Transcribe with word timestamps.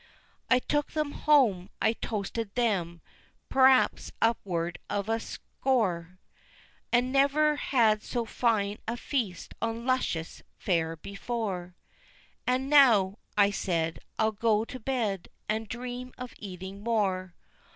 "I 0.49 0.57
took 0.57 0.93
them 0.93 1.11
home, 1.11 1.69
I 1.79 1.93
toasted 1.93 2.55
them, 2.55 3.01
p'raps 3.49 4.11
upwards 4.19 4.79
of 4.89 5.09
a 5.09 5.19
score, 5.19 6.17
And 6.91 7.11
never 7.11 7.57
had 7.57 8.01
so 8.01 8.25
fine 8.25 8.79
a 8.87 8.97
feast 8.97 9.53
on 9.61 9.85
luscious 9.85 10.41
fare 10.57 10.95
before, 10.95 11.75
'And 12.47 12.67
now,' 12.67 13.19
I 13.37 13.51
said, 13.51 13.99
'I'll 14.17 14.31
go 14.31 14.65
to 14.65 14.79
bed, 14.79 15.29
and 15.47 15.69
dream 15.69 16.13
of 16.17 16.33
eating 16.39 16.81
more.' 16.81 17.35